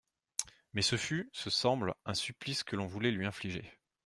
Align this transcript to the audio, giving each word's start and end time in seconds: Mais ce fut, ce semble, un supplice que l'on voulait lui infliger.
Mais 0.73 0.81
ce 0.81 0.95
fut, 0.97 1.29
ce 1.31 1.51
semble, 1.51 1.93
un 2.07 2.15
supplice 2.15 2.63
que 2.63 2.75
l'on 2.75 2.87
voulait 2.87 3.11
lui 3.11 3.27
infliger. 3.27 3.71